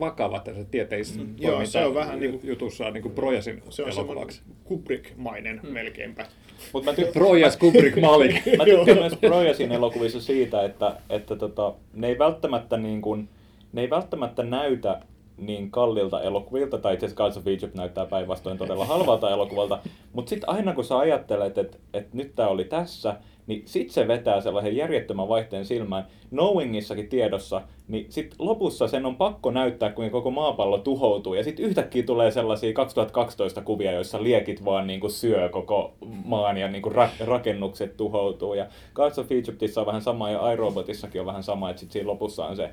vakava 0.01 0.41
tässä 0.41 0.65
tieteis 0.65 1.19
mm, 1.19 1.35
Joo, 1.39 1.67
se 1.67 1.85
on 1.85 1.95
vähän 1.95 2.21
niin 2.21 2.41
jutussa 2.43 2.91
niin 2.91 3.03
kuin 3.03 3.15
Projasin 3.15 3.63
Se 3.71 3.83
on 3.83 3.91
elokuvaksi. 3.91 4.43
Kubrick-mainen 4.65 5.61
mm. 5.63 5.69
melkeinpä. 5.69 6.27
Mut 6.73 6.85
mä 6.85 6.93
ty- 6.93 7.13
Projas 7.13 7.57
Kubrick 7.57 8.01
Malik. 8.01 8.47
mä 8.59 8.65
tykkään 8.65 8.99
myös 8.99 9.17
Projasin 9.17 9.73
elokuvissa 9.73 10.21
siitä, 10.21 10.65
että, 10.65 10.97
että 11.11 11.37
tota, 11.37 11.75
ne 11.95 12.09
ei 12.09 12.19
välttämättä 12.19 12.77
niin 12.77 13.03
kuin, 13.03 13.29
ne 13.73 13.81
ei 13.81 13.91
välttämättä 13.91 14.43
näytä 14.43 15.01
niin 15.37 15.71
kallilta 15.71 16.23
elokuvilta, 16.23 16.79
tai 16.79 16.95
itse 16.95 17.07
asiassa 17.07 17.41
of 17.41 17.47
Egypt 17.47 17.75
näyttää 17.75 18.07
päinvastoin 18.07 18.59
todella 18.59 18.85
halvalta 18.85 19.31
elokuvalta, 19.31 19.79
mutta 20.13 20.31
sitten 20.31 20.49
aina 20.49 20.75
kun 20.75 20.85
sä 20.85 20.99
ajattelet, 20.99 21.59
että, 21.59 21.79
että 21.95 22.17
nyt 22.17 22.35
tämä 22.35 22.49
oli 22.49 22.65
tässä, 22.65 23.17
niin 23.47 23.63
sit 23.65 23.91
se 23.91 24.09
vetää 24.09 24.41
sellaisen 24.41 24.77
järjettömän 24.77 25.29
vaihteen 25.29 25.65
silmään. 25.65 26.07
Knowingissakin 26.29 27.09
tiedossa, 27.09 27.63
niin 27.89 28.07
sit 28.09 28.35
lopussa 28.39 28.89
sen 28.89 29.07
on 29.07 29.17
pakko 29.17 29.51
näyttää, 29.51 29.93
kuinka 29.93 30.13
koko 30.13 30.31
maapallo 30.31 30.79
tuhoutuu. 30.79 31.35
Ja 31.35 31.45
sitten 31.45 31.65
yhtäkkiä 31.65 32.03
tulee 32.03 32.31
sellaisia 32.31 32.73
2012 32.73 33.63
kuvia, 33.63 33.93
joissa 33.93 34.23
liekit 34.23 34.65
vaan 34.65 34.87
niinku 34.87 35.09
syö 35.09 35.49
koko 35.49 35.95
maan 36.25 36.57
ja 36.57 36.69
niinku 36.69 36.89
ra- 36.91 37.27
rakennukset 37.27 37.97
tuhoutuu. 37.97 38.55
Ja 38.55 38.67
Gods 38.95 39.19
of 39.19 39.33
Egyptissa 39.33 39.81
on 39.81 39.87
vähän 39.87 40.03
sama 40.03 40.31
ja 40.31 40.53
iRobotissakin 40.53 41.21
on 41.21 41.27
vähän 41.27 41.43
sama, 41.43 41.71
että 41.71 41.81
sit 41.81 41.93
siinä 41.93 42.09
lopussa 42.09 42.47
on 42.47 42.57
se 42.57 42.71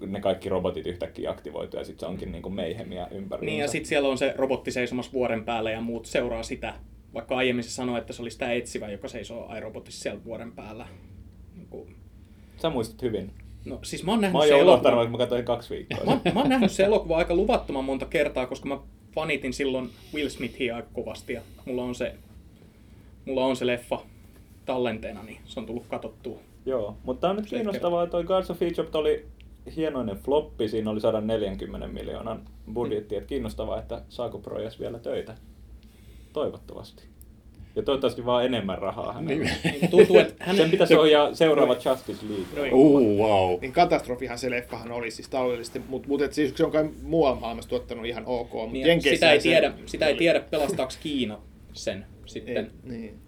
ne 0.00 0.20
kaikki 0.20 0.48
robotit 0.48 0.86
yhtäkkiä 0.86 1.30
aktivoituu 1.30 1.80
ja 1.80 1.84
sitten 1.84 2.00
se 2.00 2.06
onkin 2.06 2.32
niinku 2.32 2.50
meihemiä 2.50 3.06
ympäri. 3.10 3.46
Niin 3.46 3.58
ja 3.58 3.68
sitten 3.68 3.88
siellä 3.88 4.08
on 4.08 4.18
se 4.18 4.34
robotti 4.36 4.70
seisomassa 4.70 5.12
vuoren 5.12 5.44
päällä 5.44 5.70
ja 5.70 5.80
muut 5.80 6.06
seuraa 6.06 6.42
sitä 6.42 6.74
vaikka 7.16 7.36
aiemmin 7.36 7.64
se 7.64 7.70
sanoi, 7.70 7.98
että 7.98 8.12
se 8.12 8.22
oli 8.22 8.30
sitä 8.30 8.52
etsivä, 8.52 8.88
joka 8.88 9.08
seisoo 9.08 9.48
aerobotissa 9.48 10.02
siellä 10.02 10.24
vuoden 10.24 10.52
päällä. 10.52 10.86
Niin 11.54 11.66
kuin... 11.70 11.96
Sä 12.56 12.70
muistat 12.70 13.02
hyvin. 13.02 13.32
No 13.64 13.78
siis 13.82 14.04
mä 14.04 14.12
oon 14.12 14.20
nähnyt 14.20 14.32
mä 14.32 14.38
oon 14.38 14.48
se 14.48 14.58
elokuva. 14.58 15.02
että 15.02 15.12
mä 15.12 15.18
katsoin 15.18 15.44
kaksi 15.44 15.74
viikkoa. 15.74 16.04
mä, 16.04 16.32
mä 16.34 16.40
oon 16.40 16.48
nähnyt 16.48 16.72
se 16.72 16.84
elokuva 16.84 17.16
aika 17.16 17.34
luvattoman 17.34 17.84
monta 17.84 18.06
kertaa, 18.06 18.46
koska 18.46 18.68
mä 18.68 18.78
fanitin 19.12 19.52
silloin 19.52 19.90
Will 20.14 20.28
Smithia 20.28 20.76
aika 20.76 20.88
kovasti 20.92 21.32
ja 21.32 21.40
mulla 21.64 21.82
on 21.82 21.94
se, 21.94 22.14
mulla 23.24 23.44
on 23.44 23.56
se 23.56 23.66
leffa 23.66 24.00
tallenteena, 24.66 25.22
niin 25.22 25.38
se 25.44 25.60
on 25.60 25.66
tullut 25.66 25.86
katsottua. 25.88 26.38
Joo, 26.66 26.96
mutta 27.04 27.30
on 27.30 27.36
nyt 27.36 27.46
kiinnostavaa, 27.46 28.02
että 28.02 28.10
toi 28.10 28.24
Guards 28.24 28.50
of 28.50 28.62
Egypt 28.62 28.94
oli 28.94 29.24
hienoinen 29.76 30.16
floppi, 30.16 30.68
siinä 30.68 30.90
oli 30.90 31.00
140 31.00 31.88
miljoonan 31.88 32.42
budjetti, 32.72 33.16
että 33.16 33.28
kiinnostavaa, 33.28 33.78
että 33.78 34.02
saako 34.08 34.38
Projas 34.38 34.80
vielä 34.80 34.98
töitä. 34.98 35.34
Toivottavasti. 36.32 37.04
Ja 37.76 37.82
toivottavasti 37.82 38.26
vaan 38.26 38.44
enemmän 38.44 38.78
rahaa 38.78 39.12
hänelle. 39.12 39.50
Niin, 39.64 39.90
tuntuu, 39.90 40.18
että 40.18 40.44
hänen... 40.44 40.56
Sen 40.62 40.70
pitäisi 40.70 40.94
ohjaa 40.94 41.34
seuraava 41.34 41.72
Justice 41.72 42.26
League. 42.28 42.70
No, 42.70 42.76
uh, 42.76 43.18
wow. 43.18 43.60
Niin 43.60 43.72
katastrofihan 43.72 44.38
se 44.38 44.50
leffahan 44.50 44.92
oli 44.92 45.10
siis 45.10 45.28
taloudellisesti, 45.28 45.78
mutta 45.88 46.08
mut, 46.08 46.20
siis 46.30 46.56
se 46.56 46.64
on 46.64 46.70
kai 46.70 46.90
muualla 47.02 47.40
maailmassa 47.40 47.68
tuottanut 47.68 48.06
ihan 48.06 48.22
ok. 48.26 48.52
Mutta 48.52 48.72
niin, 48.72 49.02
sitä 49.02 49.32
ei, 49.32 49.40
tiedä, 49.40 49.72
sitä 49.86 50.06
ei 50.06 50.14
tiedä, 50.14 50.40
pelastaako 50.40 50.92
Kiina 51.02 51.38
sen 51.72 52.06
sitten. 52.26 52.70
Ei, 52.84 52.90
niin. 52.90 53.25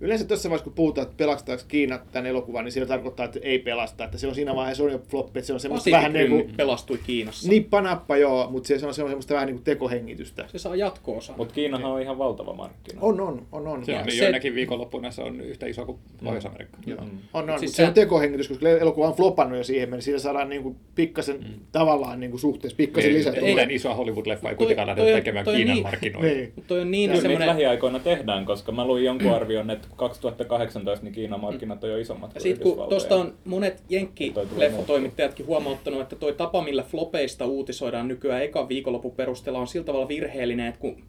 Yleensä 0.00 0.24
tässä 0.24 0.50
vaiheessa, 0.50 0.64
kun 0.64 0.72
puhutaan, 0.72 1.06
että 1.06 1.16
pelastaako 1.16 1.62
Kiina 1.68 1.98
tämän 2.12 2.26
elokuvan, 2.26 2.64
niin 2.64 2.72
se 2.72 2.86
tarkoittaa, 2.86 3.26
että 3.26 3.40
ei 3.42 3.58
pelasta. 3.58 4.04
Että 4.04 4.18
se 4.18 4.26
on 4.26 4.34
siinä 4.34 4.54
vaiheessa 4.54 4.84
on 4.84 4.92
jo 4.92 5.00
floppi, 5.08 5.38
että 5.38 5.46
se 5.46 5.52
on 5.52 5.60
semmoista 5.60 5.90
vähän 5.90 6.12
niin 6.12 6.30
kuin... 6.30 6.54
pelastui 6.56 6.98
Kiinassa. 7.06 7.48
Nippanappa 7.48 8.16
joo, 8.16 8.50
mutta 8.50 8.66
se 8.66 8.74
on, 8.74 8.94
se 8.94 9.02
on 9.02 9.08
semmoista 9.08 9.34
vähän 9.34 9.46
niin 9.46 9.56
kuin 9.56 9.64
tekohengitystä. 9.64 10.44
Se 10.46 10.58
saa 10.58 10.76
jatkoosa. 10.76 11.32
Mutta 11.36 11.54
Kiinahan 11.54 11.92
on 11.92 12.02
ihan 12.02 12.18
valtava 12.18 12.52
markkina. 12.52 13.00
On, 13.02 13.20
on, 13.20 13.46
on. 13.52 13.66
on. 13.66 13.84
Se 13.84 13.96
on 13.96 14.10
se... 14.10 14.24
joinakin 14.24 14.54
viikonloppuna 14.54 15.10
se 15.10 15.22
on 15.22 15.40
yhtä 15.40 15.66
iso 15.66 15.86
kuin 15.86 15.98
mm. 16.20 16.24
Pohjois-Amerikka. 16.24 16.78
Mm. 16.86 16.92
On, 17.32 17.50
on, 17.50 17.58
siis 17.58 17.70
mutta 17.70 17.76
se... 17.76 17.82
se 17.82 17.88
on 17.88 17.94
tekohengitys, 17.94 18.48
koska 18.48 18.68
elokuva 18.68 19.08
on 19.08 19.14
flopannut 19.14 19.58
jo 19.58 19.64
siihen 19.64 19.88
mennessä. 19.88 20.04
Siinä 20.04 20.18
saadaan 20.18 20.48
niin 20.48 20.62
kuin 20.62 20.76
pikkasen 20.94 21.36
mm. 21.36 21.60
tavallaan 21.72 22.20
niin 22.20 22.30
kuin 22.30 22.40
suhteessa 22.40 22.76
pikkasen 22.76 23.14
lisää. 23.14 23.32
Ei, 23.32 23.66
iso 23.70 23.94
Hollywood-leffa 23.94 24.48
ei 24.48 24.54
kuitenkaan 24.54 24.88
lähdetä 24.88 25.12
tekemään 25.12 25.44
Kiinan 25.44 25.82
markkinoille. 25.82 26.34
Niin. 26.34 26.52
Toi 26.66 26.80
on 26.80 26.90
niin 26.90 27.20
semmoinen... 27.20 27.48
lähiaikoina 27.48 27.98
tehdään, 27.98 28.44
koska 28.44 28.72
mä 28.72 28.86
luin 28.86 29.04
jonkun 29.04 29.30
arvion, 29.30 29.70
että 29.70 29.88
2008 29.88 29.93
2018 29.96 31.04
niin 31.04 31.14
Kiinan 31.14 31.40
markkinat 31.40 31.84
on 31.84 31.90
jo 31.90 31.98
isommat 31.98 32.32
kuin 32.32 32.42
Sitten 32.42 32.62
kun 32.62 32.88
tuosta 32.88 33.16
on 33.16 33.34
monet 33.44 33.82
jenkki-leffatoimittajatkin 33.88 35.46
huomauttanut, 35.46 36.00
että 36.00 36.16
toi 36.16 36.32
tapa, 36.32 36.62
millä 36.62 36.82
flopeista 36.82 37.46
uutisoidaan 37.46 38.08
nykyään 38.08 38.42
ekan 38.42 38.68
viikonlopun 38.68 39.12
perusteella 39.12 39.58
on 39.58 39.68
sillä 39.68 39.84
tavalla 39.84 40.08
virheellinen, 40.08 40.66
että 40.66 40.80
kun 40.80 41.02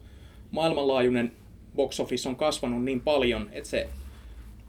maailmanlaajuinen 0.50 1.32
box 1.76 2.00
office 2.00 2.28
on 2.28 2.36
kasvanut 2.36 2.84
niin 2.84 3.00
paljon, 3.00 3.48
että 3.52 3.70
se, 3.70 3.88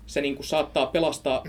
se 0.05 0.21
niin 0.21 0.35
kuin 0.35 0.45
saattaa 0.45 0.85
pelastaa, 0.85 1.43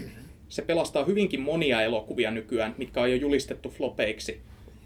se 0.49 0.63
pelastaa 0.63 1.05
hyvinkin 1.05 1.41
monia 1.41 1.83
elokuvia 1.83 2.31
nykyään, 2.31 2.75
mitkä 2.79 3.03
on 3.03 3.11
jo 3.11 3.17
julistettu 3.17 3.69
flopeiksi. 3.71 4.41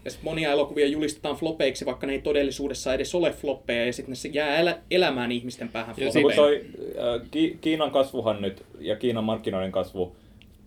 Ja 0.05 0.11
sitten 0.11 0.25
monia 0.29 0.51
elokuvia 0.51 0.87
julistetaan 0.87 1.35
flopeiksi, 1.35 1.85
vaikka 1.85 2.07
ne 2.07 2.13
ei 2.13 2.21
todellisuudessa 2.21 2.93
edes 2.93 3.15
ole 3.15 3.31
floppeja, 3.31 3.85
ja 3.85 3.93
sitten 3.93 4.15
ne 4.23 4.29
jää 4.33 4.57
elä, 4.57 4.77
elämään 4.91 5.31
ihmisten 5.31 5.69
päähän 5.69 5.95
flopeiksi. 5.95 6.35
Toi, 6.35 6.65
äh, 6.97 7.29
Ki- 7.31 7.57
Kiinan 7.61 7.91
kasvuhan 7.91 8.41
nyt, 8.41 8.63
ja 8.79 8.95
Kiinan 8.95 9.23
markkinoiden 9.23 9.71
kasvu, 9.71 10.15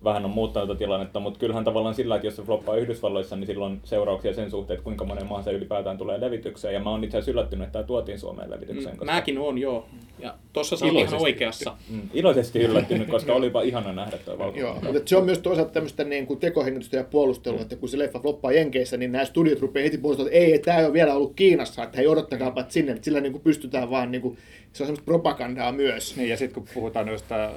vähän 0.07 0.25
on 0.25 0.31
muuttanut 0.31 0.69
tätä 0.69 0.79
tilannetta, 0.79 1.21
mutta 1.21 1.39
kyllähän 1.39 1.65
tavallaan 1.65 1.95
sillä, 1.95 2.15
että 2.15 2.27
jos 2.27 2.37
se 2.37 2.43
floppaa 2.43 2.77
Yhdysvalloissa, 2.77 3.37
niin 3.37 3.47
silloin 3.47 3.81
seurauksia 3.85 4.35
sen 4.35 4.51
suhteen, 4.51 4.75
että 4.75 4.85
kuinka 4.85 5.05
monen 5.05 5.27
maahan 5.27 5.45
se 5.45 5.53
ylipäätään 5.53 5.99
tulee 5.99 6.21
levitykseen. 6.21 6.75
Ja 6.75 6.81
mä 6.81 6.91
oon 6.91 7.05
itse 7.05 7.17
asiassa 7.17 7.31
yllättynyt, 7.31 7.67
että 7.67 7.73
tämä 7.73 7.87
tuotiin 7.87 8.19
Suomeen 8.19 8.51
levitykseen. 8.51 8.95
Mm, 8.95 8.99
koska... 8.99 9.15
Mäkin 9.15 9.39
on, 9.39 9.59
joo. 9.59 9.87
Ja 10.19 10.35
tossa 10.53 10.77
sä 10.77 10.87
ihan 10.87 11.23
oikeassa. 11.23 11.77
Mm, 11.91 12.03
iloisesti 12.15 12.59
yllättynyt, 12.59 13.09
koska 13.09 13.33
olipa 13.33 13.63
ihana 13.63 13.93
nähdä 13.93 14.19
tuo 14.19 14.39
valko. 14.39 14.59
Joo, 14.59 14.75
mutta 14.75 15.01
se 15.05 15.17
on 15.17 15.25
myös 15.25 15.39
toisaalta 15.39 15.73
tämmöistä 15.73 16.05
niin 16.05 16.27
kuin 16.27 16.41
tekohengitystä 16.41 16.97
ja 16.97 17.05
puolustelua, 17.05 17.61
että 17.61 17.77
kun 17.77 17.89
se 17.89 17.99
leffa 17.99 18.19
floppaa 18.19 18.53
Jenkeissä, 18.53 18.97
niin 18.97 19.13
nämä 19.13 19.25
studiot 19.25 19.61
rupeaa 19.61 19.85
heti 19.85 19.99
puolustamaan, 19.99 20.33
että 20.33 20.45
ei, 20.45 20.53
ei 20.53 20.59
tämä 20.59 20.79
ei 20.79 20.85
ole 20.85 20.93
vielä 20.93 21.15
ollut 21.15 21.33
Kiinassa, 21.37 21.83
että 21.83 21.97
hei 21.97 22.07
odottakaapa 22.07 22.61
että 22.61 22.73
sinne, 22.73 22.93
että 22.93 23.05
sillä 23.05 23.21
niin 23.21 23.33
kuin 23.33 23.43
pystytään 23.43 23.91
vaan, 23.91 24.11
niin 24.11 24.23
kuin, 24.23 24.39
se 24.73 24.83
on 24.83 24.87
semmoista 24.87 25.05
propagandaa 25.05 25.73
myös. 25.73 26.17
Niin, 26.17 26.29
ja 26.29 26.37
sitten 26.37 26.55
kun 26.55 26.75
puhutaan 26.75 27.07
noista, 27.07 27.51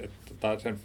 että 0.00 0.58
sen 0.58 0.76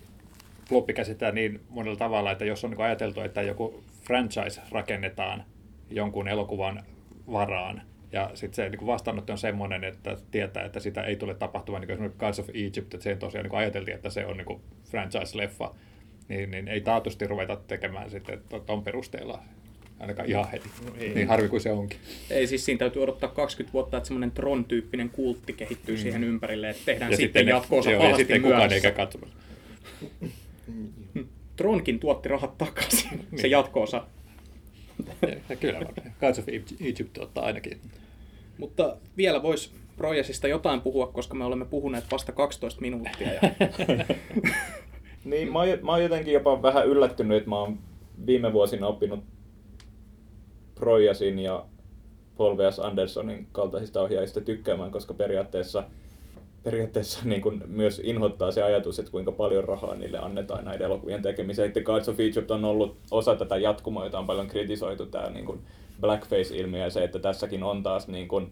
floppi 0.69 0.93
käsittää 0.93 1.31
niin 1.31 1.59
monella 1.69 1.97
tavalla, 1.97 2.31
että 2.31 2.45
jos 2.45 2.63
on 2.63 2.71
niin 2.71 2.81
ajateltu, 2.81 3.21
että 3.21 3.41
joku 3.41 3.83
franchise 4.01 4.61
rakennetaan 4.71 5.43
jonkun 5.89 6.27
elokuvan 6.27 6.83
varaan, 7.31 7.81
ja 8.11 8.31
sitten 8.33 8.55
se 8.55 8.69
niin 8.69 8.87
vastaanotto 8.87 9.33
on 9.33 9.37
semmoinen, 9.37 9.83
että 9.83 10.17
tietää, 10.31 10.65
että 10.65 10.79
sitä 10.79 11.01
ei 11.01 11.15
tule 11.15 11.33
tapahtumaan, 11.35 11.81
niin 11.81 11.87
kuin 11.87 11.93
esimerkiksi 11.93 12.19
Gods 12.19 12.39
of 12.39 12.49
Egypt, 12.53 12.93
että 12.93 13.03
se 13.03 13.15
tosiaan 13.15 13.45
niin 13.45 13.55
ajateltiin, 13.55 13.95
että 13.95 14.09
se 14.09 14.25
on 14.25 14.37
niin 14.37 14.61
franchise-leffa, 14.91 15.75
niin, 16.27 16.51
niin 16.51 16.67
ei 16.67 16.81
taatusti 16.81 17.27
ruveta 17.27 17.55
tekemään 17.55 18.11
sitten 18.11 18.41
tuon 18.65 18.83
perusteella 18.83 19.43
ainakaan 19.99 20.29
ihan 20.29 20.51
heti. 20.51 20.69
No 20.85 20.91
ei. 20.97 21.13
Niin 21.13 21.27
harvi 21.27 21.47
kuin 21.47 21.61
se 21.61 21.71
onkin. 21.71 21.99
Ei 22.29 22.47
siis 22.47 22.65
siinä 22.65 22.79
täytyy 22.79 23.03
odottaa 23.03 23.29
20 23.29 23.73
vuotta, 23.73 23.97
että 23.97 24.07
semmoinen 24.07 24.31
Tron-tyyppinen 24.31 25.09
kultti 25.09 25.53
kehittyy 25.53 25.95
mm. 25.95 26.01
siihen 26.01 26.23
ympärille, 26.23 26.69
että 26.69 26.81
tehdään 26.85 27.11
ja 27.11 27.17
sitten, 27.17 27.39
sitten 27.39 27.55
jatko-osa 27.55 27.91
joo, 27.91 28.09
ja 28.09 28.15
sitten 28.15 28.41
kukaan 28.41 28.73
eikä 28.73 28.91
katsomassa. 28.91 29.37
Tronkin 31.57 31.99
tuotti 31.99 32.29
rahat 32.29 32.57
takaisin, 32.57 33.09
niin. 33.31 33.41
se 33.41 33.47
jatko-osa. 33.47 34.03
Ja, 35.49 35.55
kyllä, 35.55 35.79
Gods 36.19 36.39
of 36.39 36.45
Egypt 36.79 37.13
tuottaa 37.13 37.45
ainakin. 37.45 37.79
Mutta 38.57 38.97
vielä 39.17 39.43
voisi 39.43 39.71
Projasista 39.97 40.47
jotain 40.47 40.81
puhua, 40.81 41.07
koska 41.07 41.35
me 41.35 41.45
olemme 41.45 41.65
puhuneet 41.65 42.03
vasta 42.11 42.31
12 42.31 42.81
minuuttia. 42.81 43.33
Ja... 43.33 43.41
niin, 45.25 45.51
mä 45.51 45.59
oon, 45.59 45.67
mä 45.81 45.91
oon 45.91 46.03
jotenkin 46.03 46.33
jopa 46.33 46.61
vähän 46.61 46.87
yllättynyt, 46.87 47.37
että 47.37 47.49
mä 47.49 47.59
oon 47.59 47.79
viime 48.25 48.53
vuosina 48.53 48.87
oppinut 48.87 49.23
Projasin 50.75 51.39
ja 51.39 51.65
Paul 52.37 52.57
V.S. 52.57 52.79
Andersonin 52.79 53.47
kaltaisista 53.51 54.01
ohjaajista 54.01 54.41
tykkäämään, 54.41 54.91
koska 54.91 55.13
periaatteessa– 55.13 55.83
periaatteessa 56.67 57.19
niin 57.23 57.41
kuin 57.41 57.63
myös 57.67 58.01
inhottaa 58.03 58.51
se 58.51 58.63
ajatus, 58.63 58.99
että 58.99 59.11
kuinka 59.11 59.31
paljon 59.31 59.63
rahaa 59.63 59.95
niille 59.95 60.19
annetaan 60.19 60.65
näiden 60.65 60.85
elokuvien 60.85 61.21
tekemiseen. 61.21 61.67
Sitten 61.67 61.83
Gods 61.83 62.09
of 62.09 62.19
Egypt 62.19 62.51
on 62.51 62.65
ollut 62.65 62.97
osa 63.11 63.35
tätä 63.35 63.57
jatkumoa, 63.57 64.03
jota 64.03 64.19
on 64.19 64.27
paljon 64.27 64.47
kritisoitu, 64.47 65.05
tämä 65.05 65.29
niin 65.29 65.45
kuin 65.45 65.59
blackface-ilmiö 66.01 66.83
ja 66.83 66.89
se, 66.89 67.03
että 67.03 67.19
tässäkin 67.19 67.63
on 67.63 67.83
taas 67.83 68.07
niin 68.07 68.27
kuin, 68.27 68.51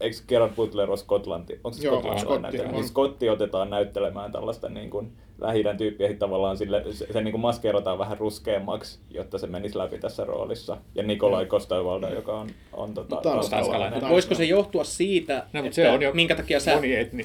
eikö 0.00 0.16
Gerard 0.28 0.52
Butler 0.54 0.90
ole 0.90 0.96
Skotlanti? 0.96 1.60
Onko 1.64 1.78
se 1.78 1.86
Joo, 1.86 2.18
Skotti, 2.18 2.58
niin 2.72 2.84
Skotti 2.84 3.28
otetaan 3.28 3.70
näyttelemään 3.70 4.32
tällaista 4.32 4.68
niin 4.68 4.90
kuin, 4.90 5.12
lähi 5.38 5.64
tyyppiä 5.78 6.14
tavallaan 6.14 6.56
sille, 6.56 6.84
se, 6.90 7.06
se 7.12 7.20
niin 7.20 7.32
kuin 7.32 7.40
maskeerataan 7.40 7.98
vähän 7.98 8.18
ruskeammaksi, 8.18 8.98
jotta 9.10 9.38
se 9.38 9.46
menisi 9.46 9.78
läpi 9.78 9.98
tässä 9.98 10.24
roolissa. 10.24 10.76
Ja 10.94 11.02
Nikolai 11.02 11.46
Kostaivalda, 11.46 12.10
joka 12.10 12.40
on, 12.40 12.50
on 12.72 12.94
tota, 12.94 13.16
tanskalainen. 13.16 14.08
Voisiko 14.08 14.34
se 14.34 14.44
johtua 14.44 14.84
siitä, 14.84 15.46
no, 15.52 15.64
että 15.64 15.74
se 15.74 15.90
on 15.90 16.02
jo 16.02 16.12
minkä 16.12 16.34
takia 16.34 16.60
sä... 16.60 16.72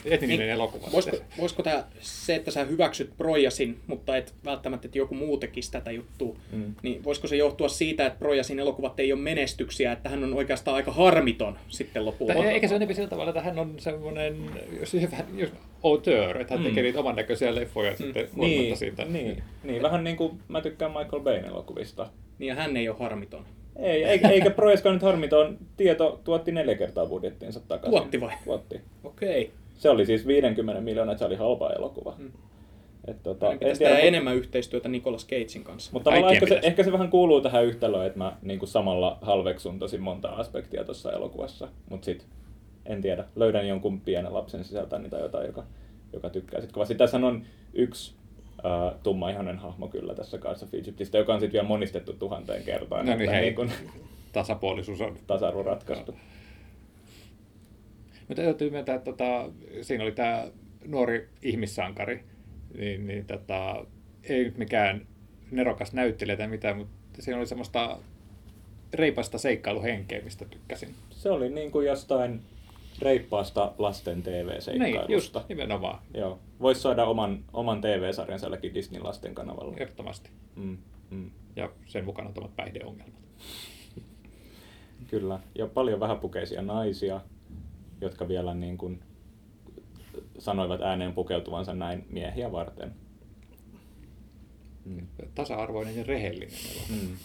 etninen 0.06 0.40
niin, 0.40 0.42
elokuva. 0.42 0.88
Voisiko, 0.92 1.18
voisiko 1.40 1.64
tämä, 1.64 1.84
se, 2.00 2.36
että 2.36 2.52
sä 2.52 2.64
hyväksyt 2.64 3.10
Projasin, 3.18 3.80
mutta 3.88 4.18
et 4.18 4.34
välttämättä, 4.46 4.88
että 4.88 4.98
joku 4.98 5.16
muu 5.16 5.38
tekisi 5.38 5.72
tätä 5.72 5.92
juttua, 5.92 6.36
mm. 6.52 6.76
niin 6.82 7.04
voisiko 7.04 7.28
se 7.28 7.36
johtua 7.36 7.70
siitä, 7.70 8.06
että 8.06 8.20
Projasin 8.20 8.60
elokuvat 8.60 9.00
ei 9.00 9.14
ole 9.14 9.22
menestyksiä, 9.22 9.92
että 9.92 10.10
hän 10.10 10.24
on 10.24 10.34
oikeastaan 10.34 10.76
aika 10.76 10.92
harmiton 10.92 11.58
sitten 11.68 12.06
lopulta? 12.06 12.34
Eikä 12.34 12.68
se 12.68 12.76
ole 12.76 12.94
sillä 12.94 13.10
tavalla, 13.10 13.30
että 13.30 13.42
hän 13.42 13.60
on 13.60 13.74
semmoinen, 13.78 14.38
jos, 14.80 14.94
jos 15.38 15.52
auteur, 15.84 16.42
että 16.42 16.54
hän 16.54 16.64
tekee 16.64 16.84
mm. 16.84 16.86
niitä 16.86 17.00
oman 17.00 17.16
näköisiä 17.16 17.56
leffoja 17.56 17.98
sitten 17.98 18.30
mm. 18.36 18.42
niin, 18.42 18.78
siitä. 18.78 19.06
Niin, 19.06 19.44
niin, 19.64 19.82
vähän 19.82 20.04
niin 20.04 20.18
kuin 20.18 20.40
mä 20.48 20.62
tykkään 20.62 20.92
Michael 20.92 21.24
Bayn 21.24 21.46
elokuvista. 21.46 22.08
Niin 22.40 22.48
ja 22.48 22.56
hän 22.56 22.78
ei 22.78 22.90
ole 22.90 22.98
harmiton. 23.00 23.46
Ei, 23.76 24.04
eikä, 24.04 24.30
eikä 24.30 24.50
Projeskaan 24.50 24.96
nyt 24.96 25.04
harmiton. 25.04 25.58
Tieto 25.78 26.22
tuotti 26.24 26.52
neljä 26.52 26.76
kertaa 26.76 27.06
budjettiinsa 27.06 27.60
takaisin. 27.60 28.00
Tuotti 28.00 28.22
vai? 28.22 28.34
Tuotti. 28.46 28.82
Okei. 29.04 29.42
Okay. 29.42 29.56
Se 29.78 29.90
oli 29.90 30.06
siis 30.06 30.28
50 30.28 30.82
miljoonaa, 30.82 31.18
se 31.18 31.26
oli 31.26 31.36
halpa 31.36 31.74
elokuva. 31.74 32.14
Mm. 32.18 32.32
Et 33.08 33.24
tota, 33.24 33.52
en 33.52 33.60
tiedä, 33.60 33.72
mutta... 33.72 34.00
enemmän 34.00 34.36
yhteistyötä 34.36 34.90
Nicolas 34.90 35.28
Cagein 35.28 35.64
kanssa. 35.64 35.92
Mutta 35.94 36.16
ehkä 36.16 36.48
se, 36.48 36.60
ehkä 36.64 36.84
se 36.84 36.92
vähän 36.92 37.10
kuuluu 37.10 37.42
tähän 37.42 37.66
yhtälöön, 37.66 38.08
että 38.08 38.18
mä 38.18 38.38
niin 38.42 38.60
kuin 38.60 38.70
samalla 38.70 39.18
halveksun 39.22 39.80
tosi 39.80 39.98
monta 39.98 40.30
aspektia 40.30 40.84
tuossa 40.84 41.12
elokuvassa. 41.12 41.68
Mutta 41.90 42.06
sitten 42.06 42.28
en 42.90 43.02
tiedä, 43.02 43.26
löydän 43.36 43.68
jonkun 43.68 44.02
pienen 44.02 44.34
lapsen 44.34 44.64
sisältä 44.64 45.00
tai 45.10 45.22
jotain, 45.22 45.48
joka, 45.48 45.64
joka 46.14 46.30
tykkää 46.30 46.62
sitten 46.62 46.74
kovasti. 46.74 46.96
Tässä 46.96 47.18
on 47.18 47.46
yksi 47.74 48.14
uh, 48.58 49.00
tummaihoinen 49.04 49.58
hahmo 49.58 49.88
kyllä 49.88 50.16
tässä 50.16 50.38
Guards 50.38 50.64
of 50.64 50.74
Egyptistä, 50.74 51.18
joka 51.18 51.34
on 51.34 51.40
sitten 51.40 51.54
vielä 51.54 51.68
monistettu 51.68 52.14
tuhanteen 52.14 52.64
kertaan. 52.64 53.06
No 53.06 53.16
niin, 53.16 53.30
hei, 53.30 53.42
niin 53.42 53.56
kun... 53.56 53.72
tasapuolisuus 54.32 55.02
on. 55.02 55.18
Tasa-arvo 55.28 55.64
ratkaistu. 55.64 56.16
Mutta 58.28 58.44
täytyy 58.44 58.70
myöntää, 58.70 58.96
että 58.96 59.12
tota, 59.12 59.50
siinä 59.82 60.04
oli 60.04 60.12
tämä 60.12 60.48
nuori 60.86 61.30
ihmissankari, 61.42 62.24
niin, 62.78 63.08
niin 63.08 63.26
tota, 63.26 63.86
ei 64.24 64.44
nyt 64.44 64.58
mikään 64.58 65.08
nerokas 65.52 65.94
näyttelijä 65.94 66.38
tai 66.38 66.48
mitään, 66.48 66.78
mutta 66.78 67.22
siinä 67.22 67.38
oli 67.38 67.48
semmoista 67.48 67.98
reipasta 68.94 69.38
seikkailuhenkeä, 69.38 70.22
mistä 70.22 70.46
tykkäsin. 70.46 70.96
Se 71.10 71.30
oli 71.30 71.50
niin 71.50 71.72
kuin 71.72 71.88
jostain 71.88 72.42
reippaasta 73.02 73.74
lasten 73.78 74.24
TV-seikkailusta. 74.24 75.08
Niin, 75.08 75.14
just, 75.14 75.36
nimenomaan. 75.50 76.00
Joo. 76.14 76.40
Voisi 76.60 76.82
saada 76.82 77.06
oman, 77.06 77.44
oman 77.54 77.82
TV-sarjan 77.82 78.40
sielläkin 78.40 78.74
Disney 78.74 79.02
lasten 79.02 79.36
kanavalla. 79.36 79.74
Ehdottomasti. 79.78 80.30
Mm, 80.56 80.78
mm. 81.10 81.32
Ja 81.56 81.70
sen 81.86 82.06
mukana 82.06 82.32
tuomat 82.32 82.56
päihdeongelmat. 82.56 83.20
Kyllä. 85.08 85.40
Ja 85.56 85.68
paljon 85.68 86.00
vähäpukeisia 86.00 86.62
naisia, 86.62 87.22
jotka 88.02 88.28
vielä 88.28 88.54
niin 88.54 88.78
kuin 88.78 89.00
sanoivat 90.40 90.82
ääneen 90.82 91.14
pukeutuvansa 91.14 91.74
näin 91.74 92.06
miehiä 92.10 92.52
varten. 92.52 92.96
Mm. 94.86 95.08
Tasa-arvoinen 95.36 95.98
ja 95.98 96.04
rehellinen. 96.04 96.60
Mm. 96.90 97.18